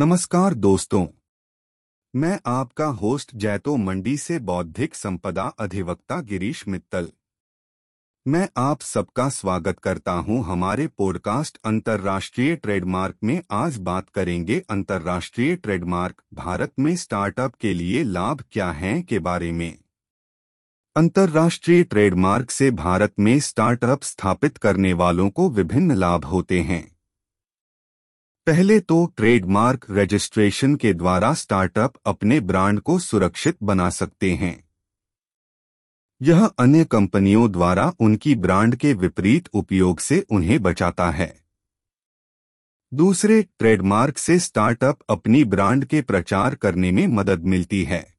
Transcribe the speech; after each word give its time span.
नमस्कार 0.00 0.54
दोस्तों। 0.54 1.06
मैं 2.16 2.40
आपका 2.46 2.84
होस्ट 2.84 3.30
जैतो 3.34 3.76
मंडी 3.76 4.16
से 4.16 4.38
बौद्धिक 4.38 4.94
संपदा 4.94 5.42
अधिवक्ता 5.42 6.20
गिरीश 6.20 6.68
मित्तल। 6.68 7.08
मैं 8.26 8.48
आप 8.56 8.80
सबका 8.80 9.28
स्वागत 9.28 9.78
करता 9.78 10.12
हूँ 10.12 10.44
हमारे 10.44 10.86
पॉडकास्ट 10.86 11.58
अंतर्राष्ट्रीय 11.64 12.56
ट्रेडमार्क 12.56 13.16
में। 13.24 13.42
आज 13.50 13.78
बात 13.78 14.08
करेंगे 14.08 14.62
अंतर्राष्ट्रीय 14.70 15.56
ट्रेडमार्क 15.56 16.22
भारत 16.34 16.72
में 16.78 16.96
स्टार्टअप 16.96 17.54
के 17.54 17.74
लिए 17.74 18.02
लाभ 18.02 18.44
क्या 18.52 18.70
हैं 18.70 19.02
के 19.02 19.18
बारे 19.18 19.52
में। 19.52 19.78
अंतर्राष्ट्रीय 20.96 21.82
ट्रेडमार्क 21.82 22.50
से 22.50 22.70
भारत 22.70 23.12
में 23.18 23.40
स्टार्टअप 23.40 24.02
स्थापित 24.02 24.58
करने 24.58 24.92
वालों 24.92 25.30
को 25.30 25.50
विभिन्न 25.50 25.92
लाभ 25.92 26.24
होते 26.24 26.60
हैं। 26.60 26.99
पहले 28.46 28.80
तो 28.80 29.06
ट्रेडमार्क 29.16 29.86
रजिस्ट्रेशन 29.90 30.76
के 30.76 30.94
द्वारा 30.94 31.34
स्टार्टअप 31.34 31.92
अपने 32.06 32.40
ब्रांड 32.40 32.80
को 32.80 32.98
सुरक्षित 32.98 33.56
बना 33.62 33.90
सकते 33.90 34.32
हैं। 34.32 34.68
यह 36.22 36.44
अन्य 36.44 36.84
कंपनियों 36.84 37.52
द्वारा 37.52 37.92
उनकी 38.00 38.34
ब्रांड 38.34 38.76
के 38.76 38.92
विपरीत 38.92 39.48
उपयोग 39.52 39.98
से 39.98 40.26
उन्हें 40.30 40.62
बचाता 40.62 41.10
है। 41.10 41.44
दूसरे 42.94 43.42
ट्रेडमार्क 43.42 44.18
से 44.18 44.38
स्टार्टअप 44.38 44.98
अपनी 45.10 45.44
ब्रांड 45.44 45.84
के 45.84 46.02
प्रचार 46.02 46.54
करने 46.54 46.92
में 46.92 47.06
मदद 47.06 47.44
मिलती 47.44 47.84
है। 47.84 48.14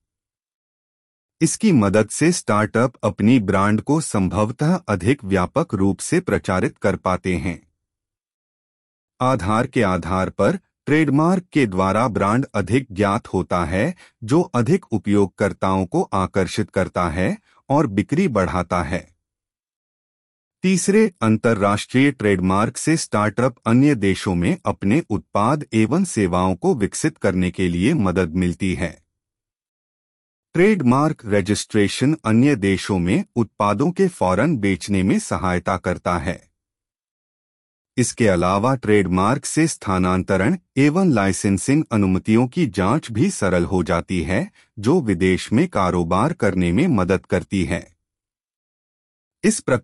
इसकी 1.41 1.71
मदद 1.71 2.09
से 2.09 2.31
स्टार्टअप 2.31 2.93
अपनी 3.03 3.39
ब्रांड 3.39 3.81
को 3.81 4.01
संभवतः 4.01 4.75
अधिक 4.75 5.23
व्यापक 5.23 5.73
रूप 5.73 5.99
से 5.99 6.19
प्रचारित 6.19 6.77
कर 6.77 6.95
पाते 6.95 7.35
हैं। 7.35 7.70
आधार 9.21 9.67
के 9.67 9.81
आधार 9.81 10.29
पर 10.29 10.55
ट्रेडमार्क 10.85 11.43
के 11.53 11.65
द्वारा 11.67 12.07
ब्रांड 12.07 12.45
अधिक 12.55 12.87
ज्ञात 12.91 13.27
होता 13.27 13.65
है, 13.65 13.95
जो 14.23 14.41
अधिक 14.41 14.85
उपयोगकर्ताओं 14.91 15.85
को 15.85 16.01
आकर्षित 16.01 16.69
करता 16.69 17.09
है 17.09 17.37
और 17.69 17.87
बिक्री 17.87 18.27
बढ़ाता 18.27 18.83
है। 18.83 19.15
तीसरे, 20.61 21.11
अंतर्राष्ट्रीय 21.21 22.11
ट्रेडमार्क 22.11 22.77
से 22.77 22.97
स्टार्टअप 22.97 23.55
अन्य 23.65 23.95
देशों 23.95 24.35
में 24.35 24.57
अपने 24.65 25.03
उत्पाद 25.09 25.65
एवं 25.73 26.03
सेवाओं 26.03 26.55
को 26.55 26.75
विकसित 26.75 27.17
करने 27.17 27.51
के 27.51 27.67
लिए 27.67 27.93
मदद 27.93 28.35
मिलती 28.35 28.73
है। 28.73 29.03
ट्रेडमार्क 30.53 31.21
रजिस्ट्रेशन 31.25 32.17
अन्य 32.25 32.55
देशों 32.55 32.99
में 32.99 33.25
उत्पादों 33.35 33.91
के 33.91 34.07
फ़ौरन 34.07 34.57
बेचने 34.57 35.03
में 35.03 35.19
सहायता 35.19 35.77
करता 35.77 36.17
है। 36.17 36.50
इसके 37.97 38.27
अलावा 38.27 38.75
ट्रेडमार्क 38.75 39.45
से 39.45 39.67
स्थानांतरण 39.67 40.57
एवं 40.77 41.11
लाइसेंसिंग 41.11 41.83
अनुमतियों 41.91 42.47
की 42.47 42.65
जाँच 42.67 43.11
भी 43.11 43.29
सरल 43.29 43.65
हो 43.65 43.83
जाती 43.83 44.21
है, 44.21 44.51
जो 44.79 45.01
विदेश 45.01 45.53
में 45.53 45.67
कारोबार 45.67 46.33
करने 46.33 46.71
में 46.71 46.87
मदद 46.87 47.25
करती 47.25 47.63
है। 47.63 47.95
इस 49.43 49.59
प्रकार 49.59 49.79